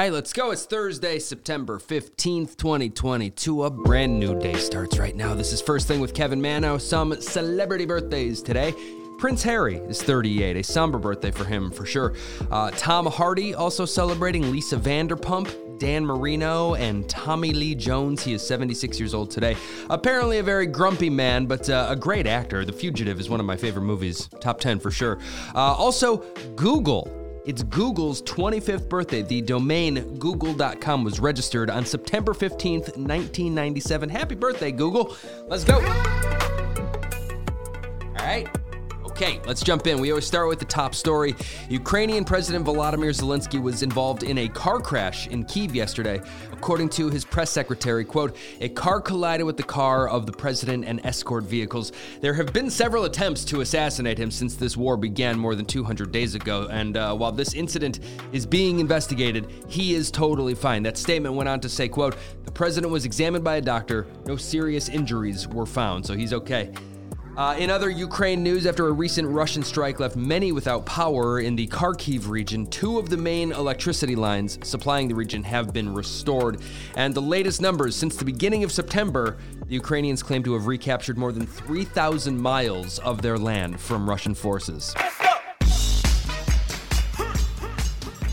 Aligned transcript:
right, 0.00 0.12
let's 0.12 0.32
go. 0.32 0.50
It's 0.50 0.64
Thursday, 0.64 1.20
September 1.20 1.78
15th, 1.78 2.56
2022. 2.56 3.62
A 3.62 3.70
brand 3.70 4.18
new 4.18 4.36
day 4.40 4.56
starts 4.56 4.98
right 4.98 5.14
now. 5.14 5.34
This 5.34 5.52
is 5.52 5.62
First 5.62 5.86
Thing 5.86 6.00
with 6.00 6.14
Kevin 6.14 6.40
Manno. 6.40 6.78
Some 6.78 7.20
celebrity 7.20 7.86
birthdays 7.86 8.42
today. 8.42 8.74
Prince 9.18 9.44
Harry 9.44 9.76
is 9.76 10.02
38, 10.02 10.56
a 10.56 10.64
somber 10.64 10.98
birthday 10.98 11.30
for 11.30 11.44
him 11.44 11.70
for 11.70 11.86
sure. 11.86 12.14
Uh, 12.50 12.72
Tom 12.72 13.06
Hardy 13.06 13.54
also 13.54 13.84
celebrating 13.84 14.50
Lisa 14.50 14.76
Vanderpump, 14.76 15.78
Dan 15.78 16.04
Marino, 16.04 16.74
and 16.74 17.08
Tommy 17.08 17.52
Lee 17.52 17.76
Jones. 17.76 18.24
He 18.24 18.32
is 18.32 18.44
76 18.44 18.98
years 18.98 19.14
old 19.14 19.30
today. 19.30 19.56
Apparently 19.90 20.38
a 20.38 20.42
very 20.42 20.66
grumpy 20.66 21.08
man, 21.08 21.46
but 21.46 21.70
uh, 21.70 21.86
a 21.88 21.94
great 21.94 22.26
actor. 22.26 22.64
The 22.64 22.72
Fugitive 22.72 23.20
is 23.20 23.30
one 23.30 23.38
of 23.38 23.46
my 23.46 23.56
favorite 23.56 23.82
movies, 23.82 24.28
top 24.40 24.58
10 24.58 24.80
for 24.80 24.90
sure. 24.90 25.20
Uh, 25.54 25.58
also, 25.58 26.16
Google 26.56 27.23
it's 27.46 27.62
Google's 27.62 28.22
25th 28.22 28.88
birthday. 28.88 29.22
The 29.22 29.42
domain 29.42 30.18
google.com 30.18 31.04
was 31.04 31.20
registered 31.20 31.70
on 31.70 31.84
September 31.84 32.32
15th, 32.32 32.96
1997. 32.96 34.08
Happy 34.08 34.34
birthday, 34.34 34.72
Google. 34.72 35.14
Let's 35.46 35.64
go. 35.64 35.76
All 38.06 38.14
right. 38.14 38.48
Okay, 39.14 39.40
let's 39.46 39.62
jump 39.62 39.86
in. 39.86 40.00
We 40.00 40.10
always 40.10 40.26
start 40.26 40.48
with 40.48 40.58
the 40.58 40.64
top 40.64 40.92
story. 40.92 41.36
Ukrainian 41.68 42.24
President 42.24 42.66
Volodymyr 42.66 43.10
Zelensky 43.10 43.62
was 43.62 43.84
involved 43.84 44.24
in 44.24 44.38
a 44.38 44.48
car 44.48 44.80
crash 44.80 45.28
in 45.28 45.44
Kiev 45.44 45.72
yesterday. 45.72 46.20
According 46.50 46.88
to 46.88 47.10
his 47.10 47.24
press 47.24 47.48
secretary, 47.48 48.04
quote, 48.04 48.36
a 48.60 48.68
car 48.70 49.00
collided 49.00 49.46
with 49.46 49.56
the 49.56 49.62
car 49.62 50.08
of 50.08 50.26
the 50.26 50.32
president 50.32 50.84
and 50.84 51.00
escort 51.06 51.44
vehicles. 51.44 51.92
There 52.22 52.34
have 52.34 52.52
been 52.52 52.68
several 52.68 53.04
attempts 53.04 53.44
to 53.44 53.60
assassinate 53.60 54.18
him 54.18 54.32
since 54.32 54.56
this 54.56 54.76
war 54.76 54.96
began 54.96 55.38
more 55.38 55.54
than 55.54 55.64
200 55.64 56.10
days 56.10 56.34
ago, 56.34 56.66
and 56.72 56.96
uh, 56.96 57.14
while 57.14 57.30
this 57.30 57.54
incident 57.54 58.00
is 58.32 58.44
being 58.44 58.80
investigated, 58.80 59.46
he 59.68 59.94
is 59.94 60.10
totally 60.10 60.56
fine. 60.56 60.82
That 60.82 60.98
statement 60.98 61.36
went 61.36 61.48
on 61.48 61.60
to 61.60 61.68
say, 61.68 61.86
quote, 61.86 62.16
the 62.44 62.50
president 62.50 62.92
was 62.92 63.04
examined 63.04 63.44
by 63.44 63.58
a 63.58 63.60
doctor, 63.60 64.08
no 64.26 64.34
serious 64.34 64.88
injuries 64.88 65.46
were 65.46 65.66
found, 65.66 66.04
so 66.04 66.16
he's 66.16 66.32
okay. 66.32 66.72
Uh, 67.36 67.56
in 67.58 67.68
other 67.68 67.90
Ukraine 67.90 68.44
news, 68.44 68.64
after 68.64 68.86
a 68.86 68.92
recent 68.92 69.28
Russian 69.28 69.64
strike 69.64 69.98
left 69.98 70.14
many 70.14 70.52
without 70.52 70.86
power 70.86 71.40
in 71.40 71.56
the 71.56 71.66
Kharkiv 71.66 72.28
region, 72.28 72.64
two 72.68 72.96
of 72.96 73.10
the 73.10 73.16
main 73.16 73.50
electricity 73.50 74.14
lines 74.14 74.56
supplying 74.62 75.08
the 75.08 75.16
region 75.16 75.42
have 75.42 75.72
been 75.72 75.92
restored. 75.92 76.60
And 76.94 77.12
the 77.12 77.22
latest 77.22 77.60
numbers 77.60 77.96
since 77.96 78.14
the 78.16 78.24
beginning 78.24 78.62
of 78.62 78.70
September, 78.70 79.36
the 79.66 79.74
Ukrainians 79.74 80.22
claim 80.22 80.44
to 80.44 80.52
have 80.52 80.68
recaptured 80.68 81.18
more 81.18 81.32
than 81.32 81.44
3,000 81.44 82.38
miles 82.38 83.00
of 83.00 83.20
their 83.20 83.36
land 83.36 83.80
from 83.80 84.08
Russian 84.08 84.34
forces. 84.34 84.94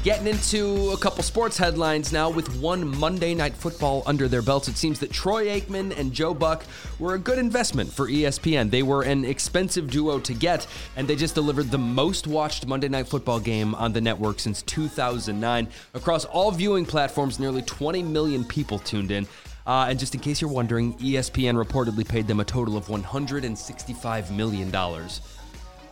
Getting 0.03 0.25
into 0.25 0.89
a 0.89 0.97
couple 0.97 1.21
sports 1.21 1.59
headlines 1.59 2.11
now 2.11 2.27
with 2.27 2.59
one 2.59 2.97
Monday 2.97 3.35
Night 3.35 3.53
Football 3.53 4.01
under 4.07 4.27
their 4.27 4.41
belts. 4.41 4.67
It 4.67 4.75
seems 4.75 4.99
that 4.99 5.11
Troy 5.11 5.45
Aikman 5.45 5.95
and 5.95 6.11
Joe 6.11 6.33
Buck 6.33 6.63
were 6.97 7.13
a 7.13 7.19
good 7.19 7.37
investment 7.37 7.93
for 7.93 8.07
ESPN. 8.07 8.71
They 8.71 8.81
were 8.81 9.03
an 9.03 9.23
expensive 9.23 9.91
duo 9.91 10.19
to 10.21 10.33
get, 10.33 10.65
and 10.95 11.07
they 11.07 11.15
just 11.15 11.35
delivered 11.35 11.69
the 11.69 11.77
most 11.77 12.25
watched 12.25 12.65
Monday 12.65 12.87
Night 12.89 13.09
Football 13.09 13.39
game 13.39 13.75
on 13.75 13.93
the 13.93 14.01
network 14.01 14.39
since 14.39 14.63
2009. 14.63 15.67
Across 15.93 16.25
all 16.25 16.49
viewing 16.49 16.83
platforms, 16.83 17.39
nearly 17.39 17.61
20 17.61 18.01
million 18.01 18.43
people 18.43 18.79
tuned 18.79 19.11
in. 19.11 19.27
Uh, 19.67 19.85
and 19.87 19.99
just 19.99 20.15
in 20.15 20.19
case 20.19 20.41
you're 20.41 20.49
wondering, 20.49 20.95
ESPN 20.95 21.63
reportedly 21.63 22.09
paid 22.09 22.25
them 22.25 22.39
a 22.39 22.43
total 22.43 22.75
of 22.75 22.87
$165 22.87 24.31
million. 24.31 24.71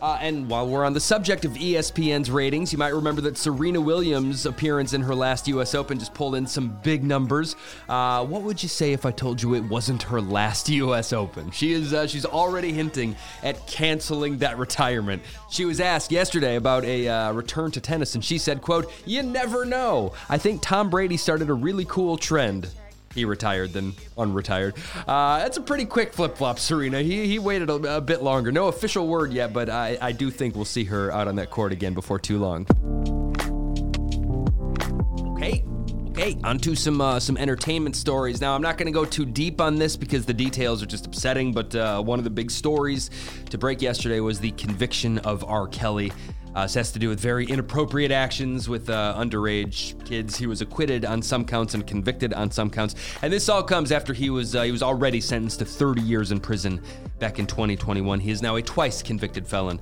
Uh, 0.00 0.18
and 0.20 0.48
while 0.48 0.66
we're 0.66 0.84
on 0.84 0.94
the 0.94 1.00
subject 1.00 1.44
of 1.44 1.52
ESPN's 1.52 2.30
ratings, 2.30 2.72
you 2.72 2.78
might 2.78 2.94
remember 2.94 3.20
that 3.20 3.36
Serena 3.36 3.80
Williams' 3.80 4.46
appearance 4.46 4.92
in 4.92 5.02
her 5.02 5.14
last 5.14 5.46
U.S. 5.48 5.74
Open 5.74 5.98
just 5.98 6.14
pulled 6.14 6.34
in 6.36 6.46
some 6.46 6.78
big 6.82 7.04
numbers. 7.04 7.54
Uh, 7.88 8.24
what 8.24 8.42
would 8.42 8.62
you 8.62 8.68
say 8.68 8.92
if 8.92 9.04
I 9.04 9.10
told 9.10 9.42
you 9.42 9.54
it 9.54 9.64
wasn't 9.64 10.02
her 10.04 10.20
last 10.20 10.68
U.S. 10.70 11.12
Open? 11.12 11.50
She 11.50 11.72
is 11.72 11.92
uh, 11.92 12.06
she's 12.06 12.24
already 12.24 12.72
hinting 12.72 13.16
at 13.42 13.66
canceling 13.66 14.38
that 14.38 14.58
retirement. 14.58 15.22
She 15.50 15.64
was 15.64 15.80
asked 15.80 16.10
yesterday 16.10 16.56
about 16.56 16.84
a 16.84 17.08
uh, 17.08 17.32
return 17.32 17.70
to 17.72 17.80
tennis, 17.80 18.14
and 18.14 18.24
she 18.24 18.38
said, 18.38 18.62
"quote 18.62 18.90
You 19.04 19.22
never 19.22 19.64
know. 19.64 20.12
I 20.28 20.38
think 20.38 20.62
Tom 20.62 20.88
Brady 20.88 21.16
started 21.16 21.50
a 21.50 21.54
really 21.54 21.84
cool 21.84 22.16
trend." 22.16 22.68
He 23.14 23.24
retired 23.24 23.72
than 23.72 23.92
unretired. 24.16 24.76
Uh, 25.06 25.38
that's 25.38 25.56
a 25.56 25.60
pretty 25.60 25.84
quick 25.84 26.12
flip 26.12 26.36
flop, 26.36 26.58
Serena. 26.58 27.02
He, 27.02 27.26
he 27.26 27.38
waited 27.38 27.68
a, 27.68 27.96
a, 27.96 28.00
bit 28.00 28.22
longer. 28.22 28.52
No 28.52 28.68
official 28.68 29.08
word 29.08 29.32
yet, 29.32 29.52
but 29.52 29.68
I, 29.68 29.98
I 30.00 30.12
do 30.12 30.30
think 30.30 30.54
we'll 30.54 30.64
see 30.64 30.84
her 30.84 31.10
out 31.12 31.26
on 31.26 31.36
that 31.36 31.50
court 31.50 31.72
again 31.72 31.92
before 31.92 32.18
too 32.18 32.38
long. 32.38 32.66
Okay. 35.32 35.64
Okay, 36.10 36.36
onto 36.44 36.74
some 36.74 37.00
uh, 37.00 37.18
some 37.18 37.36
entertainment 37.36 37.96
stories. 37.96 38.40
Now, 38.40 38.54
I'm 38.54 38.62
not 38.62 38.76
going 38.76 38.86
to 38.86 38.92
go 38.92 39.04
too 39.04 39.24
deep 39.24 39.60
on 39.60 39.76
this 39.76 39.96
because 39.96 40.26
the 40.26 40.34
details 40.34 40.82
are 40.82 40.86
just 40.86 41.06
upsetting. 41.06 41.52
But 41.52 41.74
uh, 41.74 42.02
one 42.02 42.18
of 42.18 42.24
the 42.24 42.30
big 42.30 42.50
stories 42.50 43.10
to 43.48 43.56
break 43.56 43.80
yesterday 43.80 44.20
was 44.20 44.38
the 44.38 44.50
conviction 44.52 45.18
of 45.18 45.44
R. 45.44 45.66
Kelly. 45.68 46.12
Uh, 46.54 46.62
this 46.62 46.74
has 46.74 46.92
to 46.92 46.98
do 46.98 47.08
with 47.08 47.20
very 47.20 47.46
inappropriate 47.46 48.10
actions 48.10 48.68
with 48.68 48.90
uh, 48.90 49.14
underage 49.16 50.04
kids. 50.04 50.36
He 50.36 50.46
was 50.46 50.60
acquitted 50.60 51.04
on 51.04 51.22
some 51.22 51.44
counts 51.44 51.74
and 51.74 51.86
convicted 51.86 52.32
on 52.34 52.50
some 52.50 52.70
counts, 52.70 52.96
and 53.22 53.32
this 53.32 53.48
all 53.48 53.62
comes 53.62 53.92
after 53.92 54.12
he 54.12 54.30
was 54.30 54.56
uh, 54.56 54.62
he 54.62 54.72
was 54.72 54.82
already 54.82 55.20
sentenced 55.20 55.60
to 55.60 55.64
30 55.64 56.02
years 56.02 56.32
in 56.32 56.40
prison 56.40 56.82
back 57.18 57.38
in 57.38 57.46
2021. 57.46 58.18
He 58.18 58.30
is 58.30 58.42
now 58.42 58.56
a 58.56 58.62
twice 58.62 59.02
convicted 59.02 59.46
felon. 59.46 59.80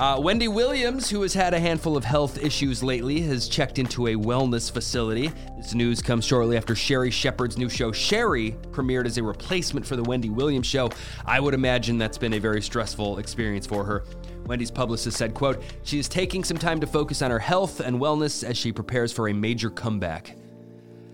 Uh, 0.00 0.18
Wendy 0.18 0.48
Williams, 0.48 1.10
who 1.10 1.20
has 1.20 1.34
had 1.34 1.52
a 1.52 1.60
handful 1.60 1.94
of 1.94 2.04
health 2.04 2.42
issues 2.42 2.82
lately, 2.82 3.20
has 3.20 3.46
checked 3.46 3.78
into 3.78 4.06
a 4.06 4.14
wellness 4.14 4.72
facility. 4.72 5.30
This 5.58 5.74
news 5.74 6.00
comes 6.00 6.24
shortly 6.24 6.56
after 6.56 6.74
Sherri 6.74 7.10
Shepherd's 7.10 7.58
new 7.58 7.68
show, 7.68 7.92
Sherri, 7.92 8.52
premiered 8.70 9.04
as 9.04 9.18
a 9.18 9.22
replacement 9.22 9.84
for 9.84 9.96
the 9.96 10.02
Wendy 10.02 10.30
Williams 10.30 10.66
show. 10.66 10.88
I 11.26 11.38
would 11.38 11.52
imagine 11.52 11.98
that's 11.98 12.16
been 12.16 12.32
a 12.32 12.38
very 12.38 12.62
stressful 12.62 13.18
experience 13.18 13.66
for 13.66 13.84
her. 13.84 14.04
Wendy's 14.50 14.70
publicist 14.72 15.16
said, 15.16 15.32
quote, 15.32 15.62
she 15.84 16.00
is 16.00 16.08
taking 16.08 16.42
some 16.42 16.58
time 16.58 16.80
to 16.80 16.86
focus 16.88 17.22
on 17.22 17.30
her 17.30 17.38
health 17.38 17.78
and 17.78 18.00
wellness 18.00 18.42
as 18.42 18.56
she 18.56 18.72
prepares 18.72 19.12
for 19.12 19.28
a 19.28 19.32
major 19.32 19.70
comeback. 19.70 20.36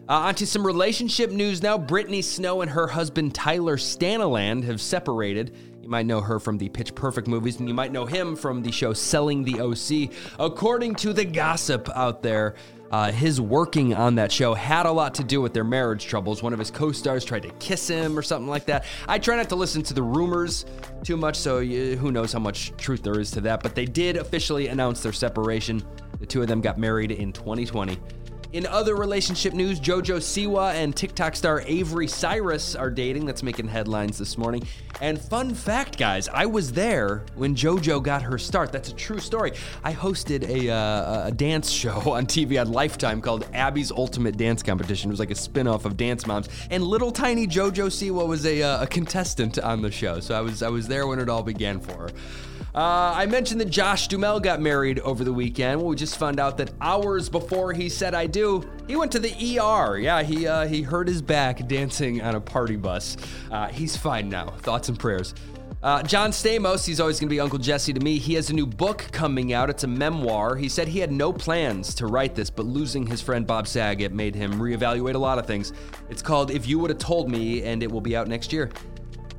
Uh, 0.09 0.13
onto 0.15 0.47
some 0.47 0.67
relationship 0.67 1.31
news 1.31 1.63
now. 1.63 1.77
Brittany 1.77 2.23
Snow 2.23 2.63
and 2.63 2.71
her 2.71 2.87
husband 2.87 3.35
Tyler 3.35 3.77
Stanaland 3.77 4.65
have 4.65 4.81
separated. 4.81 5.55
You 5.83 5.91
might 5.91 6.07
know 6.07 6.23
her 6.23 6.41
from 6.41 6.57
the 6.57 6.71
Pitch 6.71 6.95
Perfect 6.95 7.29
movies, 7.29 7.59
and 7.59 7.69
you 7.69 7.75
might 7.75 7.93
know 7.93 8.07
him 8.07 8.37
from 8.37 8.63
the 8.63 8.73
show 8.73 8.95
Selling 8.95 9.45
the 9.45 9.61
OC. 9.61 10.15
According 10.39 10.95
to 10.95 11.13
the 11.13 11.27
gossip 11.27 11.91
out 11.95 12.23
there, 12.23 12.55
uh, 12.91 13.11
his 13.13 13.41
working 13.41 13.95
on 13.95 14.15
that 14.17 14.31
show 14.31 14.55
had 14.55 14.87
a 14.87 14.93
lot 14.93 15.15
to 15.15 15.25
do 15.25 15.41
with 15.41 15.53
their 15.53 15.65
marriage 15.65 16.07
troubles. 16.07 16.43
One 16.43 16.53
of 16.53 16.59
his 16.59 16.71
co 16.71 16.93
stars 16.93 17.25
tried 17.25 17.43
to 17.43 17.51
kiss 17.59 17.89
him 17.89 18.19
or 18.19 18.23
something 18.23 18.49
like 18.49 18.67
that. 18.67 18.85
I 19.09 19.19
try 19.19 19.37
not 19.37 19.49
to 19.49 19.57
listen 19.57 19.83
to 19.85 19.95
the 19.95 20.03
rumors 20.03 20.67
too 21.03 21.17
much, 21.17 21.37
so 21.37 21.59
you, 21.59 21.97
who 21.97 22.13
knows 22.13 22.33
how 22.33 22.39
much 22.39 22.73
truth 22.77 23.03
there 23.03 23.19
is 23.19 23.31
to 23.33 23.41
that. 23.43 23.63
But 23.63 23.75
they 23.75 23.87
did 23.87 24.17
officially 24.17 24.69
announce 24.69 25.03
their 25.03 25.13
separation. 25.13 25.83
The 26.21 26.27
two 26.27 26.43
of 26.43 26.49
them 26.49 26.61
got 26.61 26.79
married 26.79 27.11
in 27.11 27.33
2020. 27.33 27.99
In 28.57 28.65
other 28.65 28.97
relationship 28.97 29.53
news, 29.53 29.79
JoJo 29.79 30.17
Siwa 30.17 30.73
and 30.73 30.97
TikTok 30.97 31.37
star 31.37 31.63
Avery 31.67 32.09
Cyrus 32.09 32.75
are 32.75 32.89
dating. 32.89 33.27
That's 33.27 33.43
making 33.43 33.69
headlines 33.69 34.17
this 34.17 34.39
morning. 34.39 34.67
And 35.03 35.21
fun 35.21 35.53
fact, 35.53 35.99
guys, 35.99 36.27
I 36.27 36.47
was 36.47 36.73
there 36.73 37.27
when 37.35 37.55
JoJo 37.55 38.03
got 38.03 38.23
her 38.23 38.39
start. 38.39 38.73
That's 38.73 38.89
a 38.89 38.95
true 38.95 39.19
story. 39.19 39.53
I 39.85 39.93
hosted 39.93 40.49
a, 40.49 40.71
uh, 40.73 41.27
a 41.27 41.33
dance 41.33 41.69
show 41.69 41.99
on 42.13 42.25
TV 42.25 42.59
on 42.59 42.73
Lifetime 42.73 43.21
called 43.21 43.47
Abby's 43.53 43.93
Ultimate 43.93 44.39
Dance 44.39 44.63
Competition. 44.63 45.11
It 45.11 45.13
was 45.13 45.21
like 45.21 45.31
a 45.31 45.35
spin-off 45.35 45.85
of 45.85 45.99
Dance 45.99 46.27
Moms, 46.27 46.49
and 46.71 46.83
little 46.83 47.13
tiny 47.13 47.47
JoJo 47.47 47.89
Siwa 47.89 48.27
was 48.27 48.47
a, 48.47 48.63
uh, 48.63 48.85
a 48.85 48.87
contestant 48.87 49.59
on 49.59 49.83
the 49.83 49.91
show. 49.91 50.19
So 50.21 50.35
I 50.35 50.41
was 50.41 50.63
I 50.63 50.71
was 50.71 50.89
there 50.89 51.07
when 51.07 51.19
it 51.19 51.29
all 51.29 51.43
began 51.43 51.79
for 51.79 51.93
her. 52.05 52.09
Uh, 52.77 53.15
I 53.17 53.25
mentioned 53.25 53.59
that 53.63 53.71
Josh 53.71 54.07
Duhamel 54.07 54.39
got 54.39 54.61
married 54.61 54.99
over 54.99 55.25
the 55.25 55.33
weekend. 55.33 55.81
Well, 55.81 55.89
we 55.89 55.97
just 55.97 56.19
found 56.19 56.39
out 56.39 56.59
that 56.59 56.73
hours 56.83 57.31
before 57.31 57.73
he 57.73 57.89
said 57.89 58.15
"I 58.15 58.27
do," 58.27 58.69
he 58.87 58.97
went 58.97 59.11
to 59.13 59.19
the 59.19 59.31
ER. 59.31 59.97
Yeah, 59.97 60.23
he 60.23 60.47
uh, 60.47 60.67
he 60.67 60.83
hurt 60.83 61.09
his 61.09 61.23
back 61.23 61.67
dancing 61.69 62.21
on 62.21 62.35
a 62.35 62.41
party 62.41 62.77
bus. 62.77 63.17
Uh, 63.51 63.69
he's 63.69 63.97
fine 63.97 64.29
now. 64.29 64.49
Thoughts 64.59 64.91
and 64.91 64.99
prayers. 64.99 65.35
Uh, 65.83 66.03
John 66.03 66.33
Stamos, 66.33 66.85
he's 66.85 67.01
always 67.01 67.19
going 67.21 67.29
to 67.29 67.35
be 67.35 67.41
Uncle 67.41 67.59
Jesse 67.59 67.93
to 67.93 68.01
me. 68.01 68.19
He 68.19 68.35
has 68.35 68.51
a 68.51 68.53
new 68.53 68.67
book 68.67 69.07
coming 69.11 69.53
out. 69.55 69.71
It's 69.71 69.85
a 69.85 69.89
memoir. 69.89 70.57
He 70.57 70.69
said 70.69 70.89
he 70.89 70.99
had 70.99 71.13
no 71.13 71.33
plans 71.33 71.95
to 71.95 72.07
write 72.07 72.35
this, 72.35 72.51
but 72.51 72.67
losing 72.67 73.07
his 73.07 73.23
friend 73.23 73.47
Bob 73.47 73.69
Saget 73.69 74.13
made 74.13 74.35
him 74.35 74.55
reevaluate 74.55 75.15
a 75.15 75.19
lot 75.19 75.39
of 75.39 75.47
things. 75.47 75.73
It's 76.11 76.23
called 76.23 76.51
If 76.51 76.67
You 76.67 76.79
Would 76.81 76.91
Have 76.91 76.99
Told 76.99 77.31
Me, 77.31 77.63
and 77.63 77.83
it 77.83 77.91
will 77.91 78.01
be 78.01 78.17
out 78.17 78.27
next 78.27 78.53
year. 78.53 78.71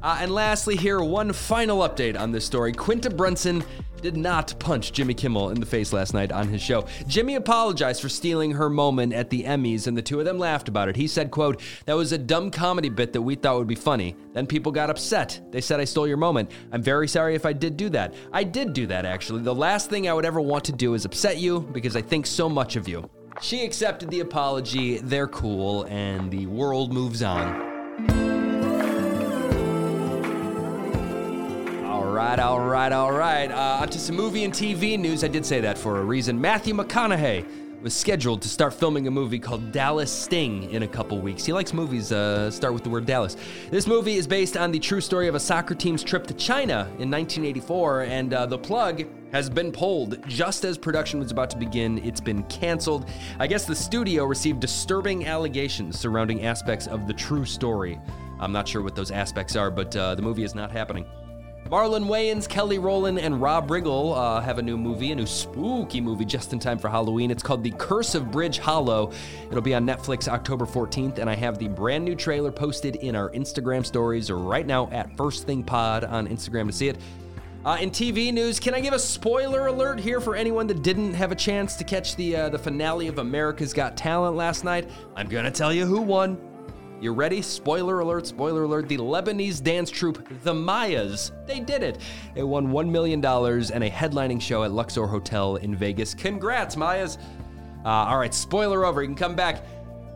Uh, 0.01 0.19
and 0.21 0.31
lastly, 0.31 0.75
here, 0.75 1.01
one 1.01 1.33
final 1.33 1.79
update 1.79 2.19
on 2.19 2.31
this 2.31 2.45
story. 2.45 2.71
Quinta 2.71 3.09
Brunson 3.09 3.63
did 4.01 4.15
not 4.15 4.53
punch 4.59 4.91
Jimmy 4.91 5.13
Kimmel 5.13 5.49
in 5.49 5.59
the 5.59 5.65
face 5.65 5.91
last 5.91 6.13
night 6.13 6.31
on 6.31 6.47
his 6.47 6.61
show. 6.61 6.85
Jimmy 7.07 7.35
apologized 7.35 8.01
for 8.01 8.09
stealing 8.09 8.51
her 8.51 8.69
moment 8.69 9.13
at 9.13 9.29
the 9.29 9.43
Emmys, 9.43 9.87
and 9.87 9.97
the 9.97 10.01
two 10.01 10.19
of 10.19 10.25
them 10.25 10.37
laughed 10.37 10.67
about 10.67 10.87
it. 10.87 10.95
He 10.95 11.07
said, 11.07 11.31
quote, 11.31 11.61
that 11.85 11.95
was 11.95 12.11
a 12.11 12.17
dumb 12.17 12.51
comedy 12.51 12.89
bit 12.89 13.13
that 13.13 13.21
we 13.21 13.35
thought 13.35 13.57
would 13.57 13.67
be 13.67 13.75
funny. 13.75 14.15
Then 14.33 14.45
people 14.45 14.71
got 14.71 14.89
upset. 14.89 15.41
They 15.51 15.61
said 15.61 15.79
I 15.79 15.85
stole 15.85 16.07
your 16.07 16.17
moment. 16.17 16.51
I'm 16.71 16.83
very 16.83 17.07
sorry 17.07 17.35
if 17.35 17.45
I 17.45 17.53
did 17.53 17.75
do 17.75 17.89
that. 17.89 18.13
I 18.31 18.43
did 18.43 18.73
do 18.73 18.85
that, 18.87 19.05
actually. 19.05 19.41
The 19.41 19.55
last 19.55 19.89
thing 19.89 20.07
I 20.07 20.13
would 20.13 20.25
ever 20.25 20.41
want 20.41 20.65
to 20.65 20.71
do 20.71 20.93
is 20.93 21.05
upset 21.05 21.37
you 21.37 21.61
because 21.61 21.95
I 21.95 22.01
think 22.01 22.27
so 22.27 22.47
much 22.47 22.75
of 22.75 22.87
you. 22.87 23.09
She 23.41 23.63
accepted 23.63 24.09
the 24.09 24.21
apology. 24.21 24.97
They're 24.97 25.27
cool, 25.27 25.83
and 25.85 26.31
the 26.31 26.45
world 26.47 26.91
moves 26.91 27.21
on. 27.21 28.36
Right, 32.17 32.39
all 32.39 32.59
right, 32.59 32.91
all 32.91 33.11
right. 33.11 33.51
Uh, 33.51 33.77
on 33.81 33.89
to 33.89 33.99
some 33.99 34.15
movie 34.15 34.43
and 34.43 34.51
TV 34.51 34.97
news. 34.97 35.23
I 35.23 35.27
did 35.27 35.45
say 35.45 35.61
that 35.61 35.77
for 35.77 35.99
a 35.99 36.03
reason. 36.03 36.41
Matthew 36.41 36.73
McConaughey 36.73 37.45
was 37.83 37.95
scheduled 37.95 38.41
to 38.41 38.49
start 38.49 38.73
filming 38.73 39.05
a 39.05 39.11
movie 39.11 39.37
called 39.37 39.71
Dallas 39.71 40.11
Sting 40.11 40.71
in 40.71 40.81
a 40.81 40.87
couple 40.87 41.21
weeks. 41.21 41.45
He 41.45 41.53
likes 41.53 41.73
movies 41.73 42.11
uh, 42.11 42.49
start 42.49 42.73
with 42.73 42.83
the 42.83 42.89
word 42.89 43.05
Dallas. 43.05 43.37
This 43.69 43.85
movie 43.85 44.15
is 44.15 44.25
based 44.25 44.57
on 44.57 44.71
the 44.71 44.79
true 44.79 44.99
story 44.99 45.27
of 45.27 45.35
a 45.35 45.39
soccer 45.39 45.75
team's 45.75 46.03
trip 46.03 46.25
to 46.25 46.33
China 46.33 46.87
in 46.97 47.11
1984, 47.11 48.01
and 48.01 48.33
uh, 48.33 48.47
the 48.47 48.57
plug 48.57 49.03
has 49.31 49.47
been 49.47 49.71
pulled 49.71 50.27
just 50.27 50.65
as 50.65 50.75
production 50.75 51.19
was 51.19 51.29
about 51.29 51.51
to 51.51 51.57
begin. 51.57 51.99
It's 51.99 52.19
been 52.19 52.41
canceled. 52.45 53.07
I 53.37 53.45
guess 53.45 53.65
the 53.65 53.75
studio 53.75 54.25
received 54.25 54.59
disturbing 54.59 55.27
allegations 55.27 55.99
surrounding 55.99 56.45
aspects 56.45 56.87
of 56.87 57.05
the 57.05 57.13
true 57.13 57.45
story. 57.45 57.99
I'm 58.39 58.51
not 58.51 58.67
sure 58.67 58.81
what 58.81 58.95
those 58.95 59.11
aspects 59.11 59.55
are, 59.55 59.69
but 59.69 59.95
uh, 59.95 60.15
the 60.15 60.23
movie 60.23 60.43
is 60.43 60.55
not 60.55 60.71
happening. 60.71 61.05
Marlon 61.69 62.05
Wayans, 62.05 62.47
Kelly 62.47 62.79
Rowland, 62.79 63.19
and 63.19 63.41
Rob 63.41 63.69
Riggle 63.69 64.15
uh, 64.15 64.39
have 64.39 64.57
a 64.57 64.61
new 64.61 64.77
movie, 64.77 65.11
a 65.11 65.15
new 65.15 65.25
spooky 65.25 65.99
movie 65.99 66.23
just 66.23 66.53
in 66.53 66.59
time 66.59 66.77
for 66.77 66.87
Halloween. 66.87 67.29
It's 67.29 67.43
called 67.43 67.61
The 67.61 67.71
Curse 67.71 68.15
of 68.15 68.31
Bridge 68.31 68.57
Hollow. 68.57 69.11
It'll 69.49 69.61
be 69.61 69.75
on 69.75 69.85
Netflix 69.85 70.29
October 70.29 70.65
14th, 70.65 71.17
and 71.17 71.29
I 71.29 71.35
have 71.35 71.59
the 71.59 71.67
brand 71.67 72.05
new 72.05 72.15
trailer 72.15 72.53
posted 72.53 72.95
in 72.95 73.17
our 73.17 73.31
Instagram 73.31 73.85
stories 73.85 74.31
right 74.31 74.65
now 74.65 74.89
at 74.91 75.17
First 75.17 75.45
Thing 75.45 75.61
Pod 75.61 76.05
on 76.05 76.25
Instagram 76.29 76.67
to 76.67 76.71
see 76.71 76.87
it. 76.87 76.97
Uh, 77.65 77.75
in 77.81 77.91
TV 77.91 78.31
news, 78.31 78.61
can 78.61 78.73
I 78.73 78.79
give 78.79 78.93
a 78.93 78.99
spoiler 78.99 79.67
alert 79.67 79.99
here 79.99 80.21
for 80.21 80.37
anyone 80.37 80.67
that 80.67 80.83
didn't 80.83 81.15
have 81.15 81.33
a 81.33 81.35
chance 81.35 81.75
to 81.75 81.83
catch 81.83 82.15
the 82.15 82.33
uh, 82.33 82.49
the 82.49 82.57
finale 82.57 83.09
of 83.09 83.17
America's 83.17 83.73
Got 83.73 83.97
Talent 83.97 84.37
last 84.37 84.63
night? 84.63 84.89
I'm 85.17 85.27
gonna 85.27 85.51
tell 85.51 85.73
you 85.73 85.85
who 85.85 85.99
won. 85.99 86.46
You 86.99 87.13
ready? 87.13 87.43
Spoiler 87.43 87.99
alert, 87.99 88.25
spoiler 88.25 88.63
alert. 88.63 88.89
The 88.89 88.97
Lebanese 88.97 89.61
dance 89.61 89.91
troupe, 89.91 90.27
the 90.43 90.53
Mayyas, 90.53 91.29
they 91.45 91.59
did 91.59 91.83
it. 91.83 91.99
They 92.33 92.41
won 92.41 92.69
$1 92.69 92.89
million 92.89 93.23
and 93.23 93.83
a 93.83 93.89
headlining 93.89 94.41
show 94.41 94.63
at 94.63 94.71
Luxor 94.71 95.05
Hotel 95.05 95.57
in 95.57 95.75
Vegas. 95.75 96.15
Congrats, 96.15 96.75
Mayyas. 96.75 97.19
Uh, 97.85 97.89
all 97.89 98.17
right, 98.17 98.33
spoiler 98.33 98.83
over. 98.83 99.03
You 99.03 99.09
can 99.09 99.15
come 99.15 99.35
back. 99.35 99.63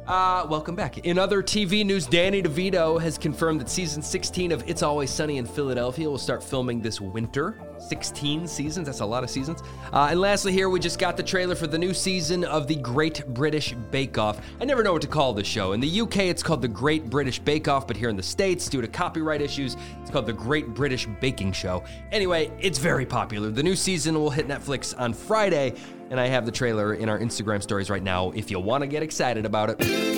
Uh, 0.07 0.47
welcome 0.49 0.75
back. 0.75 0.97
In 0.99 1.19
other 1.19 1.43
TV 1.43 1.85
news, 1.85 2.07
Danny 2.07 2.41
DeVito 2.41 2.99
has 2.99 3.15
confirmed 3.15 3.61
that 3.61 3.69
season 3.69 4.01
16 4.01 4.51
of 4.51 4.67
It's 4.67 4.81
Always 4.81 5.11
Sunny 5.11 5.37
in 5.37 5.45
Philadelphia 5.45 6.09
will 6.09 6.17
start 6.17 6.43
filming 6.43 6.81
this 6.81 6.99
winter. 6.99 7.59
16 7.81 8.47
seasons, 8.47 8.85
that's 8.85 8.99
a 8.99 9.05
lot 9.05 9.23
of 9.23 9.29
seasons. 9.29 9.61
Uh, 9.91 10.07
and 10.11 10.19
lastly, 10.19 10.51
here 10.51 10.69
we 10.69 10.79
just 10.79 10.99
got 10.99 11.17
the 11.17 11.23
trailer 11.23 11.55
for 11.55 11.67
the 11.67 11.77
new 11.77 11.93
season 11.93 12.43
of 12.43 12.67
the 12.67 12.75
Great 12.75 13.25
British 13.33 13.73
Bake 13.91 14.17
Off. 14.17 14.39
I 14.59 14.65
never 14.65 14.83
know 14.83 14.93
what 14.93 15.01
to 15.01 15.07
call 15.07 15.33
this 15.33 15.47
show. 15.47 15.73
In 15.73 15.79
the 15.79 16.01
UK, 16.01 16.17
it's 16.17 16.43
called 16.43 16.61
the 16.61 16.67
Great 16.67 17.09
British 17.09 17.39
Bake 17.39 17.67
Off, 17.67 17.87
but 17.87 17.97
here 17.97 18.09
in 18.09 18.15
the 18.15 18.23
States, 18.23 18.67
due 18.69 18.81
to 18.81 18.87
copyright 18.87 19.41
issues, 19.41 19.75
it's 20.01 20.11
called 20.11 20.25
the 20.25 20.33
Great 20.33 20.73
British 20.73 21.07
Baking 21.19 21.51
Show. 21.51 21.83
Anyway, 22.11 22.51
it's 22.59 22.77
very 22.77 23.05
popular. 23.05 23.49
The 23.49 23.63
new 23.63 23.75
season 23.75 24.15
will 24.15 24.29
hit 24.29 24.47
Netflix 24.47 24.97
on 24.99 25.13
Friday 25.13 25.73
and 26.11 26.19
I 26.19 26.27
have 26.27 26.45
the 26.45 26.51
trailer 26.51 26.93
in 26.93 27.07
our 27.07 27.17
Instagram 27.17 27.63
stories 27.63 27.89
right 27.89 28.03
now 28.03 28.31
if 28.31 28.51
you 28.51 28.59
want 28.59 28.81
to 28.81 28.87
get 28.87 29.01
excited 29.01 29.45
about 29.45 29.69
it. 29.69 30.10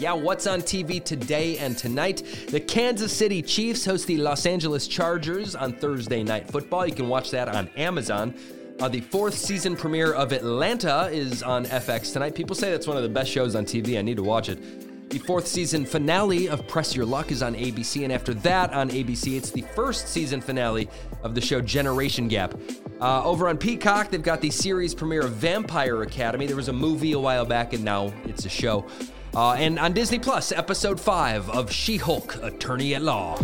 Yeah. 0.00 0.14
What's 0.14 0.46
on 0.46 0.62
TV 0.62 1.04
today 1.04 1.58
and 1.58 1.76
tonight? 1.76 2.22
The 2.48 2.58
Kansas 2.58 3.14
City 3.14 3.42
Chiefs 3.42 3.84
host 3.84 4.06
the 4.06 4.16
Los 4.16 4.46
Angeles 4.46 4.88
Chargers 4.88 5.54
on 5.54 5.74
Thursday 5.74 6.22
Night 6.22 6.48
Football. 6.48 6.86
You 6.86 6.94
can 6.94 7.06
watch 7.06 7.30
that 7.32 7.48
on 7.48 7.68
Amazon. 7.76 8.34
Uh, 8.80 8.88
the 8.88 9.02
fourth 9.02 9.34
season 9.34 9.76
premiere 9.76 10.14
of 10.14 10.32
Atlanta 10.32 11.10
is 11.12 11.42
on 11.42 11.66
FX 11.66 12.14
tonight. 12.14 12.34
People 12.34 12.56
say 12.56 12.70
that's 12.70 12.86
one 12.86 12.96
of 12.96 13.02
the 13.02 13.10
best 13.10 13.30
shows 13.30 13.54
on 13.54 13.66
TV. 13.66 13.98
I 13.98 14.00
need 14.00 14.16
to 14.16 14.22
watch 14.22 14.48
it. 14.48 15.10
The 15.10 15.18
fourth 15.18 15.46
season 15.46 15.84
finale 15.84 16.48
of 16.48 16.66
Press 16.66 16.96
Your 16.96 17.04
Luck 17.04 17.30
is 17.30 17.42
on 17.42 17.54
ABC, 17.54 18.02
and 18.02 18.10
after 18.10 18.32
that 18.32 18.72
on 18.72 18.88
ABC, 18.88 19.36
it's 19.36 19.50
the 19.50 19.62
first 19.74 20.08
season 20.08 20.40
finale 20.40 20.88
of 21.22 21.34
the 21.34 21.42
show 21.42 21.60
Generation 21.60 22.26
Gap. 22.26 22.54
Uh, 23.02 23.22
over 23.22 23.50
on 23.50 23.58
Peacock, 23.58 24.08
they've 24.08 24.22
got 24.22 24.40
the 24.40 24.48
series 24.48 24.94
premiere 24.94 25.26
of 25.26 25.32
Vampire 25.32 26.00
Academy. 26.04 26.46
There 26.46 26.56
was 26.56 26.68
a 26.68 26.72
movie 26.72 27.12
a 27.12 27.18
while 27.18 27.44
back, 27.44 27.74
and 27.74 27.84
now 27.84 28.14
it's 28.24 28.46
a 28.46 28.48
show. 28.48 28.86
Uh, 29.34 29.52
and 29.52 29.78
on 29.78 29.92
Disney 29.92 30.18
Plus, 30.18 30.50
episode 30.50 31.00
five 31.00 31.48
of 31.50 31.70
She-Hulk: 31.70 32.42
Attorney 32.42 32.94
at 32.94 33.02
Law. 33.02 33.38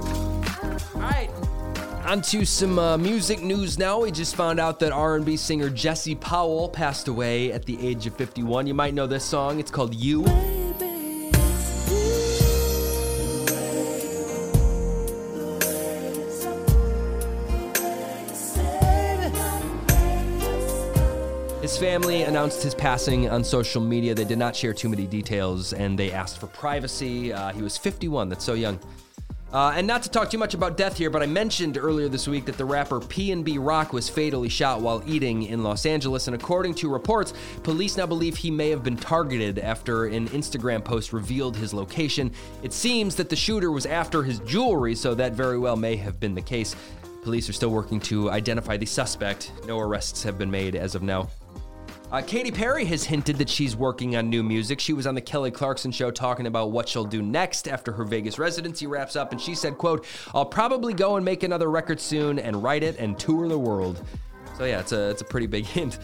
All 0.00 0.40
right, 0.94 1.28
onto 2.04 2.44
some 2.44 2.78
uh, 2.78 2.96
music 2.96 3.42
news 3.42 3.78
now. 3.78 4.02
We 4.02 4.12
just 4.12 4.36
found 4.36 4.60
out 4.60 4.78
that 4.80 4.92
R&B 4.92 5.36
singer 5.36 5.68
Jesse 5.68 6.14
Powell 6.14 6.68
passed 6.68 7.08
away 7.08 7.50
at 7.52 7.66
the 7.66 7.86
age 7.86 8.06
of 8.06 8.14
51. 8.14 8.68
You 8.68 8.74
might 8.74 8.94
know 8.94 9.08
this 9.08 9.24
song. 9.24 9.58
It's 9.58 9.70
called 9.70 9.94
You. 9.94 10.24
Family 21.80 22.24
announced 22.24 22.62
his 22.62 22.74
passing 22.74 23.30
on 23.30 23.42
social 23.42 23.80
media. 23.80 24.14
They 24.14 24.26
did 24.26 24.36
not 24.36 24.54
share 24.54 24.74
too 24.74 24.90
many 24.90 25.06
details 25.06 25.72
and 25.72 25.98
they 25.98 26.12
asked 26.12 26.38
for 26.38 26.46
privacy. 26.46 27.32
Uh, 27.32 27.54
he 27.54 27.62
was 27.62 27.78
51. 27.78 28.28
That's 28.28 28.44
so 28.44 28.52
young. 28.52 28.78
Uh, 29.50 29.72
and 29.74 29.86
not 29.86 30.02
to 30.02 30.10
talk 30.10 30.30
too 30.30 30.36
much 30.36 30.52
about 30.52 30.76
death 30.76 30.98
here, 30.98 31.08
but 31.08 31.22
I 31.22 31.26
mentioned 31.26 31.78
earlier 31.78 32.06
this 32.06 32.28
week 32.28 32.44
that 32.44 32.58
the 32.58 32.66
rapper 32.66 33.00
PnB 33.00 33.56
Rock 33.66 33.94
was 33.94 34.10
fatally 34.10 34.50
shot 34.50 34.82
while 34.82 35.02
eating 35.06 35.44
in 35.44 35.62
Los 35.62 35.86
Angeles. 35.86 36.28
And 36.28 36.36
according 36.36 36.74
to 36.74 36.90
reports, 36.90 37.32
police 37.62 37.96
now 37.96 38.04
believe 38.04 38.36
he 38.36 38.50
may 38.50 38.68
have 38.68 38.84
been 38.84 38.98
targeted 38.98 39.58
after 39.58 40.04
an 40.04 40.28
Instagram 40.28 40.84
post 40.84 41.14
revealed 41.14 41.56
his 41.56 41.72
location. 41.72 42.30
It 42.62 42.74
seems 42.74 43.14
that 43.14 43.30
the 43.30 43.36
shooter 43.36 43.72
was 43.72 43.86
after 43.86 44.22
his 44.22 44.40
jewelry, 44.40 44.94
so 44.94 45.14
that 45.14 45.32
very 45.32 45.58
well 45.58 45.76
may 45.76 45.96
have 45.96 46.20
been 46.20 46.34
the 46.34 46.42
case. 46.42 46.76
Police 47.22 47.48
are 47.48 47.54
still 47.54 47.70
working 47.70 48.00
to 48.00 48.30
identify 48.30 48.76
the 48.76 48.84
suspect. 48.84 49.50
No 49.66 49.78
arrests 49.78 50.22
have 50.24 50.36
been 50.36 50.50
made 50.50 50.76
as 50.76 50.94
of 50.94 51.02
now. 51.02 51.30
Uh, 52.12 52.20
Katy 52.20 52.50
Perry 52.50 52.84
has 52.86 53.04
hinted 53.04 53.38
that 53.38 53.48
she's 53.48 53.76
working 53.76 54.16
on 54.16 54.28
new 54.28 54.42
music. 54.42 54.80
She 54.80 54.92
was 54.92 55.06
on 55.06 55.14
the 55.14 55.20
Kelly 55.20 55.52
Clarkson 55.52 55.92
show 55.92 56.10
talking 56.10 56.48
about 56.48 56.72
what 56.72 56.88
she'll 56.88 57.04
do 57.04 57.22
next 57.22 57.68
after 57.68 57.92
her 57.92 58.02
Vegas 58.02 58.36
residency 58.36 58.88
wraps 58.88 59.14
up, 59.14 59.30
and 59.30 59.40
she 59.40 59.54
said, 59.54 59.78
quote, 59.78 60.04
I'll 60.34 60.44
probably 60.44 60.92
go 60.92 61.14
and 61.14 61.24
make 61.24 61.44
another 61.44 61.70
record 61.70 62.00
soon 62.00 62.40
and 62.40 62.64
write 62.64 62.82
it 62.82 62.96
and 62.98 63.16
tour 63.16 63.46
the 63.46 63.56
world. 63.56 64.02
So 64.60 64.66
yeah, 64.66 64.80
it's 64.80 64.92
a 64.92 65.08
it's 65.08 65.22
a 65.22 65.24
pretty 65.24 65.46
big 65.46 65.64
hint. 65.76 65.98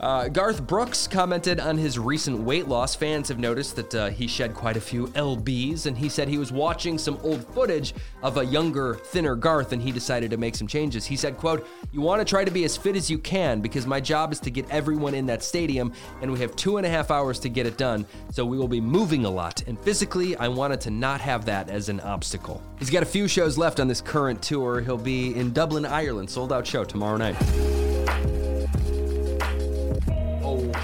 Uh, 0.00 0.26
Garth 0.26 0.66
Brooks 0.66 1.06
commented 1.06 1.60
on 1.60 1.78
his 1.78 1.96
recent 1.96 2.40
weight 2.40 2.66
loss. 2.66 2.96
Fans 2.96 3.28
have 3.28 3.38
noticed 3.38 3.76
that 3.76 3.94
uh, 3.94 4.10
he 4.10 4.26
shed 4.26 4.52
quite 4.52 4.76
a 4.76 4.80
few 4.80 5.06
lbs, 5.08 5.86
and 5.86 5.96
he 5.96 6.08
said 6.08 6.26
he 6.26 6.36
was 6.36 6.50
watching 6.50 6.98
some 6.98 7.20
old 7.22 7.46
footage 7.54 7.94
of 8.24 8.38
a 8.38 8.44
younger, 8.44 8.96
thinner 8.96 9.36
Garth, 9.36 9.72
and 9.72 9.80
he 9.80 9.92
decided 9.92 10.32
to 10.32 10.36
make 10.38 10.56
some 10.56 10.66
changes. 10.66 11.06
He 11.06 11.14
said, 11.14 11.36
"quote 11.36 11.68
You 11.92 12.00
want 12.00 12.20
to 12.20 12.24
try 12.24 12.44
to 12.44 12.50
be 12.50 12.64
as 12.64 12.76
fit 12.76 12.96
as 12.96 13.08
you 13.08 13.16
can 13.16 13.60
because 13.60 13.86
my 13.86 14.00
job 14.00 14.32
is 14.32 14.40
to 14.40 14.50
get 14.50 14.68
everyone 14.70 15.14
in 15.14 15.24
that 15.26 15.44
stadium, 15.44 15.92
and 16.20 16.32
we 16.32 16.40
have 16.40 16.56
two 16.56 16.78
and 16.78 16.86
a 16.86 16.90
half 16.90 17.12
hours 17.12 17.38
to 17.38 17.48
get 17.48 17.64
it 17.64 17.78
done. 17.78 18.04
So 18.32 18.44
we 18.44 18.58
will 18.58 18.66
be 18.66 18.80
moving 18.80 19.24
a 19.24 19.30
lot, 19.30 19.62
and 19.68 19.78
physically, 19.78 20.34
I 20.34 20.48
wanted 20.48 20.80
to 20.80 20.90
not 20.90 21.20
have 21.20 21.44
that 21.44 21.70
as 21.70 21.88
an 21.88 22.00
obstacle." 22.00 22.60
He's 22.80 22.90
got 22.90 23.04
a 23.04 23.06
few 23.06 23.28
shows 23.28 23.56
left 23.56 23.78
on 23.78 23.86
this 23.86 24.00
current 24.00 24.42
tour. 24.42 24.80
He'll 24.80 24.98
be 24.98 25.32
in 25.36 25.52
Dublin, 25.52 25.86
Ireland, 25.86 26.28
sold 26.28 26.52
out 26.52 26.66
show 26.66 26.82
tomorrow 26.82 27.16
night. 27.16 27.79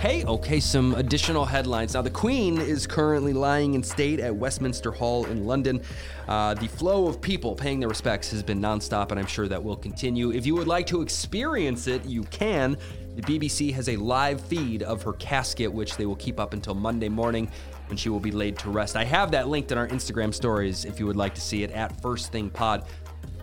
Okay, 0.07 0.25
okay, 0.25 0.61
some 0.61 0.95
additional 0.95 1.45
headlines. 1.45 1.95
Now, 1.95 2.03
the 2.03 2.11
Queen 2.11 2.61
is 2.61 2.87
currently 2.87 3.33
lying 3.33 3.75
in 3.75 3.83
state 3.83 4.21
at 4.21 4.33
Westminster 4.33 4.93
Hall 4.93 5.25
in 5.25 5.47
London. 5.47 5.83
Uh, 6.29 6.55
the 6.55 6.69
flow 6.69 7.09
of 7.09 7.21
people 7.21 7.57
paying 7.57 7.81
their 7.81 7.89
respects 7.89 8.31
has 8.31 8.41
been 8.41 8.61
nonstop, 8.61 9.11
and 9.11 9.19
I'm 9.19 9.27
sure 9.27 9.49
that 9.49 9.61
will 9.61 9.75
continue. 9.75 10.31
If 10.31 10.47
you 10.47 10.55
would 10.55 10.69
like 10.69 10.87
to 10.87 11.03
experience 11.03 11.89
it, 11.89 12.05
you 12.05 12.23
can. 12.23 12.77
The 13.17 13.23
BBC 13.23 13.73
has 13.73 13.89
a 13.89 13.97
live 13.97 14.41
feed 14.41 14.85
of 14.85 15.03
her 15.03 15.15
casket, 15.15 15.73
which 15.73 15.97
they 15.97 16.07
will 16.07 16.15
keep 16.15 16.39
up 16.39 16.53
until 16.53 16.77
Monday 16.77 17.09
morning 17.09 17.51
when 17.89 17.97
she 17.97 18.09
will 18.09 18.21
be 18.21 18.31
laid 18.31 18.57
to 18.61 18.71
rest. 18.71 18.95
I 18.95 19.03
have 19.03 19.33
that 19.33 19.49
linked 19.49 19.73
in 19.73 19.79
our 19.79 19.89
Instagram 19.89 20.33
stories 20.33 20.85
if 20.85 21.01
you 21.01 21.07
would 21.07 21.17
like 21.17 21.35
to 21.35 21.41
see 21.41 21.65
it 21.65 21.73
at 21.73 22.01
First 22.01 22.31
Thing 22.31 22.49
Pod. 22.49 22.85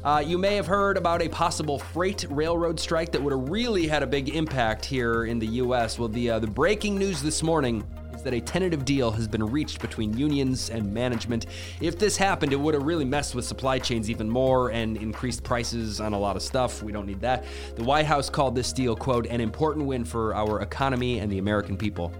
Uh, 0.03 0.22
you 0.25 0.38
may 0.38 0.57
have 0.57 0.67
heard 0.67 0.98
about 0.98 1.22
a 1.22 1.29
possible 1.29 1.79
freight 1.79 2.25
railroad 2.29 2.77
strike 2.77 3.10
that 3.13 3.24
would 3.24 3.31
have 3.31 3.50
really 3.50 3.88
had 3.88 4.03
a 4.03 4.07
big 4.07 4.36
impact 4.36 4.83
here 4.83 5.24
in 5.24 5.39
the 5.39 5.48
U.S. 5.48 5.98
Well, 5.98 6.10
the 6.10 6.31
uh, 6.31 6.39
the 6.39 6.48
breaking 6.48 6.98
news 6.98 7.22
this 7.22 7.41
morning 7.41 7.88
is 8.13 8.22
that 8.24 8.33
a 8.33 8.41
tentative 8.41 8.83
deal 8.83 9.12
has 9.12 9.29
been 9.29 9.50
reached 9.50 9.79
between 9.79 10.17
unions 10.17 10.69
and 10.69 10.93
management. 10.93 11.45
If 11.79 11.98
this 11.98 12.17
happened, 12.17 12.51
it 12.51 12.57
would 12.57 12.74
have 12.74 12.83
really 12.83 13.05
messed 13.05 13.33
with 13.33 13.45
supply 13.45 13.79
chains 13.79 14.10
even 14.10 14.29
more 14.29 14.72
and 14.72 14.98
increased 14.98 15.41
prices 15.41 16.01
on 16.01 16.12
a 16.12 16.19
lot 16.19 16.36
of 16.36 16.41
stuff. 16.41 16.83
We 16.83 16.91
don't 16.91 17.07
need 17.07 17.22
that. 17.22 17.45
The 17.75 17.86
White 17.86 18.05
House 18.05 18.29
called 18.29 18.55
this 18.55 18.74
deal, 18.74 18.98
quote, 18.98 19.25
an 19.27 19.39
important 19.39 19.86
win 19.86 20.03
for 20.03 20.36
our 20.36 20.60
economy 20.60 21.19
and 21.19 21.31
the 21.31 21.38
American 21.38 21.77
people. 21.77 22.13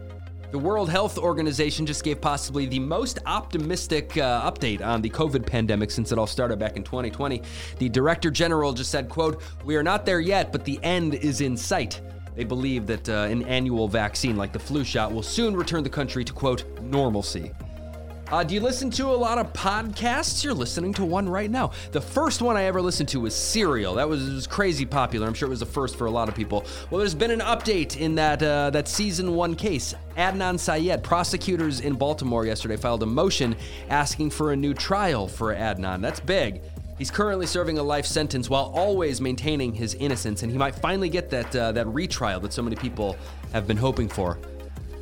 The 0.54 0.60
World 0.60 0.88
Health 0.88 1.18
Organization 1.18 1.84
just 1.84 2.04
gave 2.04 2.22
possibly 2.22 2.68
the 2.68 2.78
most 2.78 3.18
optimistic 3.26 4.16
uh, 4.18 4.48
update 4.52 4.86
on 4.86 5.02
the 5.02 5.10
COVID 5.10 5.48
pandemic 5.48 5.90
since 5.90 6.12
it 6.12 6.20
all 6.20 6.28
started 6.28 6.60
back 6.60 6.78
in 6.78 6.84
2020. 6.84 7.42
The 7.80 7.90
Director 7.90 8.30
General 8.30 8.72
just 8.72 8.92
said, 8.92 9.10
quote, 9.10 9.42
"We 9.66 9.76
are 9.78 9.82
not 9.82 10.06
there 10.06 10.20
yet, 10.20 10.52
but 10.52 10.64
the 10.64 10.80
end 10.84 11.16
is 11.16 11.42
in 11.42 11.58
sight." 11.58 12.02
They 12.36 12.44
believe 12.44 12.86
that 12.86 13.10
uh, 13.10 13.28
an 13.32 13.42
annual 13.48 13.88
vaccine 13.88 14.38
like 14.38 14.54
the 14.54 14.60
flu 14.60 14.84
shot 14.84 15.12
will 15.12 15.24
soon 15.24 15.56
return 15.56 15.84
the 15.84 15.90
country 15.90 16.24
to 16.24 16.32
quote 16.32 16.66
normalcy. 16.84 17.52
Uh, 18.32 18.44
do 18.44 18.56
you 18.56 18.62
listen 18.62 18.90
to 18.90 19.08
a 19.08 19.14
lot 19.14 19.38
of 19.38 19.52
podcasts? 19.54 20.44
You're 20.44 20.54
listening 20.54 20.94
to 20.94 21.06
one 21.06 21.28
right 21.28 21.52
now. 21.52 21.72
The 21.92 22.02
first 22.02 22.42
one 22.42 22.56
I 22.56 22.64
ever 22.64 22.82
listened 22.82 23.10
to 23.10 23.20
was 23.20 23.36
Serial. 23.36 23.96
That 23.96 24.08
was, 24.08 24.28
was 24.28 24.48
crazy 24.48 24.86
popular. 24.86 25.28
I'm 25.28 25.34
sure 25.34 25.48
it 25.48 25.50
was 25.50 25.60
the 25.60 25.66
first 25.66 25.98
for 25.98 26.06
a 26.06 26.12
lot 26.12 26.30
of 26.30 26.36
people. 26.36 26.66
Well, 26.90 27.00
there's 27.00 27.14
been 27.14 27.32
an 27.32 27.42
update 27.42 27.98
in 27.98 28.16
that 28.16 28.42
uh, 28.42 28.70
that 28.72 28.88
season 28.88 29.36
one 29.36 29.56
case. 29.56 29.94
Adnan 30.18 30.58
Syed, 30.58 31.04
prosecutors 31.04 31.82
in 31.82 31.94
Baltimore 31.96 32.46
yesterday 32.46 32.78
filed 32.78 33.04
a 33.04 33.06
motion 33.08 33.56
asking 33.90 34.30
for 34.30 34.54
a 34.54 34.56
new 34.56 34.74
trial 34.74 35.28
for 35.28 35.54
Adnan. 35.54 36.02
That's 36.02 36.20
big. 36.20 36.62
He's 36.98 37.12
currently 37.12 37.46
serving 37.46 37.78
a 37.78 37.84
life 37.84 38.06
sentence 38.06 38.50
while 38.50 38.72
always 38.74 39.20
maintaining 39.20 39.74
his 39.74 39.96
innocence, 39.96 40.44
and 40.44 40.52
he 40.52 40.58
might 40.58 40.76
finally 40.76 41.10
get 41.10 41.30
that 41.32 41.56
uh, 41.56 41.72
that 41.74 41.88
retrial 41.88 42.40
that 42.40 42.54
so 42.54 42.62
many 42.62 42.78
people 42.78 43.18
have 43.52 43.68
been 43.68 43.78
hoping 43.78 44.08
for. 44.08 44.40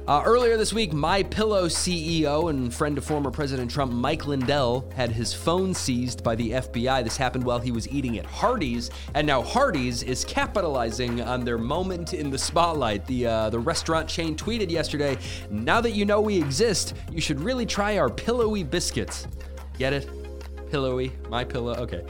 Uh, 0.07 0.23
earlier 0.25 0.57
this 0.57 0.73
week, 0.73 0.93
My 0.93 1.21
Pillow 1.21 1.67
CEO 1.67 2.49
and 2.49 2.73
friend 2.73 2.97
of 2.97 3.05
former 3.05 3.29
President 3.29 3.69
Trump, 3.69 3.93
Mike 3.93 4.25
Lindell, 4.25 4.89
had 4.95 5.11
his 5.11 5.31
phone 5.31 5.75
seized 5.75 6.23
by 6.23 6.33
the 6.33 6.53
FBI. 6.53 7.03
This 7.03 7.15
happened 7.15 7.43
while 7.43 7.59
he 7.59 7.71
was 7.71 7.87
eating 7.87 8.17
at 8.17 8.25
Hardee's, 8.25 8.89
and 9.13 9.27
now 9.27 9.43
Hardee's 9.43 10.01
is 10.01 10.25
capitalizing 10.25 11.21
on 11.21 11.45
their 11.45 11.59
moment 11.59 12.15
in 12.15 12.31
the 12.31 12.37
spotlight. 12.37 13.05
The 13.05 13.27
uh, 13.27 13.49
the 13.51 13.59
restaurant 13.59 14.09
chain 14.09 14.35
tweeted 14.35 14.71
yesterday, 14.71 15.19
"Now 15.51 15.79
that 15.81 15.91
you 15.91 16.03
know 16.03 16.19
we 16.19 16.35
exist, 16.35 16.95
you 17.11 17.21
should 17.21 17.39
really 17.39 17.67
try 17.67 17.99
our 17.99 18.09
pillowy 18.09 18.63
biscuits." 18.63 19.27
Get 19.77 19.93
it? 19.93 20.09
Pillowy, 20.71 21.11
my 21.29 21.43
pillow. 21.43 21.75
Okay. 21.75 22.03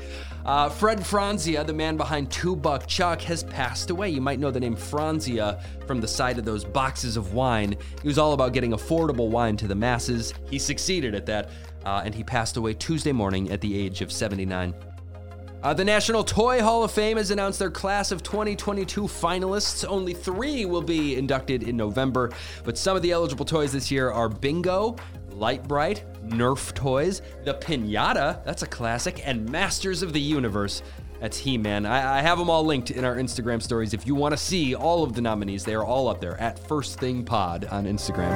Uh, 0.46 0.70
Fred 0.70 1.00
Franzia, 1.00 1.66
the 1.66 1.74
man 1.74 1.98
behind 1.98 2.32
Two 2.32 2.56
Buck 2.56 2.88
Chuck, 2.88 3.22
has 3.22 3.44
passed 3.44 3.92
away. 3.92 4.10
You 4.10 4.22
might 4.22 4.40
know 4.40 4.50
the 4.50 4.60
name 4.60 4.76
Franzia 4.76 5.62
from 5.86 6.02
the 6.02 6.08
side 6.08 6.40
of 6.40 6.46
those 6.46 6.66
boxes 6.66 7.16
of 7.16 7.34
wine. 7.34 7.76
He 8.02 8.08
was 8.08 8.18
all 8.18 8.34
about 8.34 8.54
getting 8.54 8.72
affordable 8.72 9.30
wine 9.30 9.56
to 9.58 9.68
the 9.68 9.76
masses. 9.76 10.34
He 10.50 10.58
succeeded 10.58 11.14
at 11.14 11.28
that, 11.28 11.52
uh, 11.86 12.02
and 12.04 12.16
he 12.16 12.24
passed 12.24 12.58
away 12.58 12.74
Tuesday 12.74 13.12
morning 13.12 13.52
at 13.52 13.62
the 13.62 13.78
age 13.78 14.02
of 14.02 14.12
79. 14.12 14.74
Uh, 15.64 15.76
the 15.76 15.86
National 15.86 16.24
Toy 16.24 16.60
Hall 16.60 16.84
of 16.84 16.92
Fame 16.92 17.18
has 17.18 17.30
announced 17.30 17.60
their 17.60 17.70
class 17.70 18.12
of 18.12 18.24
2022 18.24 19.04
finalists. 19.04 19.86
Only 19.88 20.16
three 20.16 20.66
will 20.66 20.82
be 20.82 21.16
inducted 21.16 21.62
in 21.62 21.78
November, 21.78 22.32
but 22.64 22.80
some 22.80 22.98
of 22.98 23.04
the 23.04 23.12
eligible 23.12 23.46
toys 23.46 23.72
this 23.72 23.92
year 23.92 24.10
are 24.10 24.28
Bingo, 24.28 24.96
Lite-Brite, 25.34 26.04
Nerf 26.26 26.74
toys, 26.74 27.22
the 27.44 27.54
Pinata, 27.56 28.44
that's 28.44 28.64
a 28.64 28.68
classic, 28.68 29.28
and 29.28 29.50
Masters 29.50 30.02
of 30.02 30.14
the 30.14 30.22
Universe. 30.22 30.84
That's 31.20 31.38
He 31.38 31.58
Man. 31.58 31.86
I, 31.86 32.18
I, 32.18 32.22
have 32.22 32.40
them 32.40 32.50
all 32.50 32.64
linked 32.64 32.90
in 32.90 33.06
our 33.06 33.16
Instagram 33.16 33.62
stories. 33.62 33.94
If 33.94 34.08
you 34.08 34.16
want 34.16 34.34
to 34.34 34.38
see 34.38 34.74
all 34.74 35.04
of 35.04 35.14
the 35.14 35.22
nominees, 35.22 35.64
they 35.64 35.76
are 35.76 35.86
all 35.86 36.08
up 36.08 36.20
there 36.20 36.40
at 36.42 36.58
First 36.68 37.00
Thing 37.00 37.24
Pod 37.24 37.66
on 37.66 37.86
Instagram. 37.86 38.32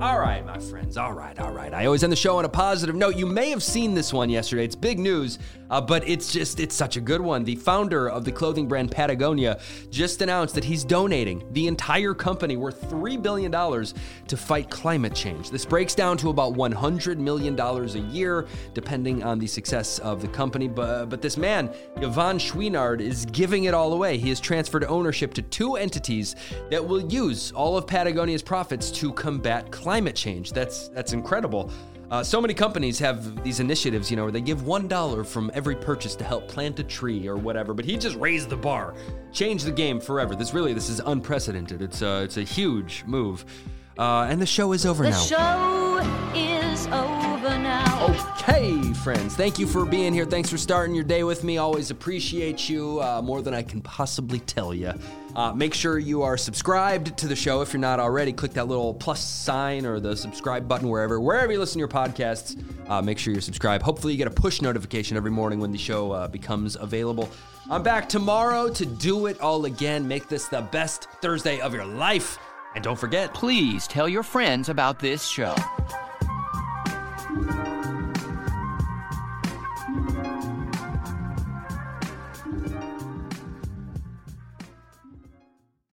All 0.00 0.20
right, 0.20 0.46
my 0.46 0.58
friends. 0.60 0.96
All 0.96 1.12
right, 1.12 1.36
all 1.40 1.46
right. 1.46 1.47
I 1.78 1.86
always 1.86 2.02
end 2.02 2.10
the 2.10 2.16
show 2.16 2.36
on 2.38 2.44
a 2.44 2.48
positive 2.48 2.96
note. 2.96 3.14
You 3.14 3.24
may 3.24 3.50
have 3.50 3.62
seen 3.62 3.94
this 3.94 4.12
one 4.12 4.28
yesterday. 4.28 4.64
It's 4.64 4.74
big 4.74 4.98
news, 4.98 5.38
uh, 5.70 5.80
but 5.80 6.08
it's 6.08 6.32
just, 6.32 6.58
it's 6.58 6.74
such 6.74 6.96
a 6.96 7.00
good 7.00 7.20
one. 7.20 7.44
The 7.44 7.54
founder 7.54 8.10
of 8.10 8.24
the 8.24 8.32
clothing 8.32 8.66
brand 8.66 8.90
Patagonia 8.90 9.60
just 9.88 10.20
announced 10.20 10.56
that 10.56 10.64
he's 10.64 10.82
donating 10.82 11.44
the 11.52 11.68
entire 11.68 12.14
company 12.14 12.56
worth 12.56 12.90
$3 12.90 13.22
billion 13.22 13.52
to 13.52 14.36
fight 14.36 14.70
climate 14.70 15.14
change. 15.14 15.50
This 15.50 15.64
breaks 15.64 15.94
down 15.94 16.16
to 16.16 16.30
about 16.30 16.54
$100 16.54 17.18
million 17.18 17.56
a 17.60 18.12
year, 18.12 18.48
depending 18.74 19.22
on 19.22 19.38
the 19.38 19.46
success 19.46 20.00
of 20.00 20.20
the 20.20 20.26
company. 20.26 20.66
But, 20.66 21.04
but 21.10 21.22
this 21.22 21.36
man, 21.36 21.68
Yvon 21.98 22.40
Chouinard, 22.40 23.00
is 23.00 23.24
giving 23.26 23.64
it 23.64 23.74
all 23.74 23.92
away. 23.92 24.18
He 24.18 24.30
has 24.30 24.40
transferred 24.40 24.82
ownership 24.82 25.32
to 25.34 25.42
two 25.42 25.76
entities 25.76 26.34
that 26.70 26.84
will 26.84 27.08
use 27.08 27.52
all 27.52 27.76
of 27.76 27.86
Patagonia's 27.86 28.42
profits 28.42 28.90
to 28.90 29.12
combat 29.12 29.70
climate 29.70 30.16
change. 30.16 30.50
That's 30.50 30.88
that's 30.88 31.12
incredible. 31.12 31.67
Uh, 32.10 32.22
so 32.22 32.40
many 32.40 32.54
companies 32.54 32.98
have 32.98 33.42
these 33.44 33.60
initiatives, 33.60 34.10
you 34.10 34.16
know, 34.16 34.22
where 34.22 34.32
they 34.32 34.40
give 34.40 34.66
one 34.66 34.88
dollar 34.88 35.22
from 35.22 35.50
every 35.52 35.76
purchase 35.76 36.16
to 36.16 36.24
help 36.24 36.48
plant 36.48 36.78
a 36.78 36.82
tree 36.82 37.28
or 37.28 37.36
whatever. 37.36 37.74
But 37.74 37.84
he 37.84 37.98
just 37.98 38.16
raised 38.16 38.48
the 38.48 38.56
bar, 38.56 38.94
changed 39.30 39.66
the 39.66 39.72
game 39.72 40.00
forever. 40.00 40.34
This 40.34 40.54
really, 40.54 40.72
this 40.72 40.88
is 40.88 41.00
unprecedented. 41.00 41.82
It's 41.82 42.00
a, 42.00 42.22
it's 42.22 42.38
a 42.38 42.42
huge 42.42 43.04
move. 43.06 43.44
Uh, 43.98 44.26
and 44.30 44.40
the 44.40 44.46
show 44.46 44.72
is 44.72 44.86
over 44.86 45.02
the 45.02 45.10
now. 45.10 45.16
The 45.16 45.24
show 45.24 45.78
is 46.34 46.86
over 46.86 47.58
now. 47.58 48.06
Okay, 48.08 48.80
friends. 48.94 49.34
Thank 49.34 49.58
you 49.58 49.66
for 49.66 49.84
being 49.84 50.14
here. 50.14 50.24
Thanks 50.24 50.48
for 50.48 50.56
starting 50.56 50.94
your 50.94 51.04
day 51.04 51.24
with 51.24 51.42
me. 51.42 51.58
Always 51.58 51.90
appreciate 51.90 52.68
you 52.68 53.02
uh, 53.02 53.20
more 53.20 53.42
than 53.42 53.54
I 53.54 53.62
can 53.62 53.80
possibly 53.80 54.38
tell 54.38 54.72
you. 54.72 54.92
Uh, 55.34 55.52
make 55.52 55.74
sure 55.74 55.98
you 55.98 56.22
are 56.22 56.36
subscribed 56.36 57.16
to 57.18 57.26
the 57.26 57.36
show 57.36 57.60
if 57.60 57.72
you're 57.72 57.80
not 57.80 57.98
already. 58.00 58.32
Click 58.32 58.52
that 58.52 58.68
little 58.68 58.94
plus 58.94 59.22
sign 59.22 59.84
or 59.84 60.00
the 60.00 60.16
subscribe 60.16 60.68
button 60.68 60.88
wherever 60.88 61.20
wherever 61.20 61.52
you 61.52 61.58
listen 61.58 61.74
to 61.74 61.78
your 61.80 61.88
podcasts. 61.88 62.62
Uh, 62.88 63.02
make 63.02 63.18
sure 63.18 63.32
you're 63.32 63.42
subscribed. 63.42 63.82
Hopefully, 63.82 64.12
you 64.12 64.16
get 64.18 64.28
a 64.28 64.30
push 64.30 64.62
notification 64.62 65.16
every 65.16 65.30
morning 65.30 65.58
when 65.58 65.72
the 65.72 65.78
show 65.78 66.12
uh, 66.12 66.28
becomes 66.28 66.76
available. 66.76 67.28
I'm 67.68 67.82
back 67.82 68.08
tomorrow 68.08 68.70
to 68.70 68.86
do 68.86 69.26
it 69.26 69.40
all 69.40 69.64
again. 69.66 70.08
Make 70.08 70.28
this 70.28 70.46
the 70.46 70.62
best 70.62 71.08
Thursday 71.20 71.60
of 71.60 71.74
your 71.74 71.84
life. 71.84 72.38
And 72.74 72.84
don't 72.84 72.98
forget, 72.98 73.34
please 73.34 73.86
tell 73.86 74.08
your 74.08 74.22
friends 74.22 74.68
about 74.68 74.98
this 74.98 75.26
show. 75.26 75.54